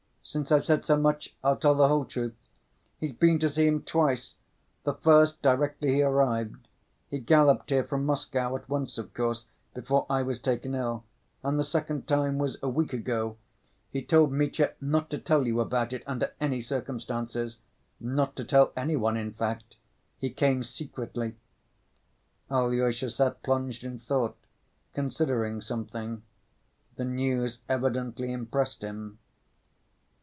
Since 0.23 0.49
I've 0.49 0.63
said 0.63 0.85
so 0.85 0.95
much 0.95 1.35
I'll 1.43 1.57
tell 1.57 1.75
the 1.75 1.89
whole 1.89 2.05
truth—he's 2.05 3.11
been 3.11 3.37
to 3.39 3.49
see 3.49 3.67
him 3.67 3.81
twice, 3.81 4.35
the 4.85 4.93
first 4.93 5.41
directly 5.41 5.95
he 5.95 6.03
arrived. 6.03 6.69
He 7.09 7.19
galloped 7.19 7.69
here 7.69 7.83
from 7.83 8.05
Moscow 8.05 8.55
at 8.55 8.69
once, 8.69 8.97
of 8.97 9.13
course, 9.13 9.47
before 9.73 10.05
I 10.09 10.21
was 10.21 10.39
taken 10.39 10.73
ill; 10.73 11.03
and 11.43 11.59
the 11.59 11.65
second 11.65 12.07
time 12.07 12.37
was 12.37 12.57
a 12.63 12.69
week 12.69 12.93
ago. 12.93 13.35
He 13.91 14.01
told 14.01 14.31
Mitya 14.31 14.75
not 14.79 15.09
to 15.09 15.17
tell 15.17 15.45
you 15.45 15.59
about 15.59 15.91
it, 15.91 16.03
under 16.07 16.31
any 16.39 16.61
circumstances; 16.61 17.57
and 17.99 18.15
not 18.15 18.37
to 18.37 18.45
tell 18.45 18.71
any 18.77 18.95
one, 18.95 19.17
in 19.17 19.33
fact. 19.33 19.75
He 20.17 20.29
came 20.29 20.63
secretly." 20.63 21.35
Alyosha 22.49 23.09
sat 23.09 23.43
plunged 23.43 23.83
in 23.83 23.99
thought, 23.99 24.37
considering 24.93 25.59
something. 25.59 26.23
The 26.95 27.05
news 27.05 27.59
evidently 27.67 28.31
impressed 28.31 28.81
him. 28.81 29.17